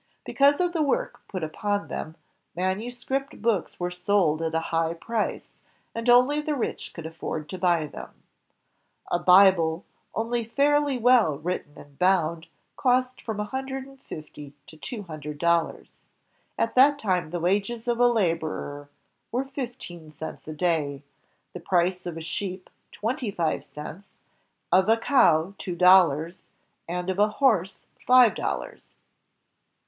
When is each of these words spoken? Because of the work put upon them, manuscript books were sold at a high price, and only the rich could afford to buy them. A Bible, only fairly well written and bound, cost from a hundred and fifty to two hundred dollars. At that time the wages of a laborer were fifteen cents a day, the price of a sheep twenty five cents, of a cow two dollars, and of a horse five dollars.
Because 0.25 0.59
of 0.59 0.73
the 0.73 0.81
work 0.81 1.21
put 1.27 1.43
upon 1.43 1.87
them, 1.87 2.15
manuscript 2.55 3.39
books 3.39 3.79
were 3.79 3.91
sold 3.91 4.41
at 4.41 4.55
a 4.55 4.59
high 4.73 4.95
price, 4.95 5.53
and 5.93 6.09
only 6.09 6.41
the 6.41 6.55
rich 6.55 6.91
could 6.91 7.05
afford 7.05 7.47
to 7.49 7.59
buy 7.59 7.85
them. 7.85 8.09
A 9.11 9.19
Bible, 9.19 9.85
only 10.15 10.43
fairly 10.43 10.97
well 10.97 11.37
written 11.37 11.73
and 11.77 11.99
bound, 11.99 12.47
cost 12.77 13.21
from 13.21 13.39
a 13.39 13.43
hundred 13.43 13.85
and 13.85 14.01
fifty 14.01 14.53
to 14.65 14.75
two 14.75 15.03
hundred 15.03 15.37
dollars. 15.37 15.99
At 16.57 16.73
that 16.73 16.97
time 16.97 17.29
the 17.29 17.39
wages 17.39 17.87
of 17.87 17.99
a 17.99 18.07
laborer 18.07 18.89
were 19.31 19.45
fifteen 19.45 20.11
cents 20.11 20.47
a 20.47 20.53
day, 20.53 21.03
the 21.53 21.59
price 21.59 22.07
of 22.07 22.17
a 22.17 22.21
sheep 22.21 22.71
twenty 22.91 23.29
five 23.29 23.63
cents, 23.63 24.15
of 24.71 24.89
a 24.89 24.97
cow 24.97 25.53
two 25.59 25.75
dollars, 25.75 26.41
and 26.89 27.07
of 27.11 27.19
a 27.19 27.27
horse 27.29 27.81
five 28.03 28.33
dollars. 28.33 28.87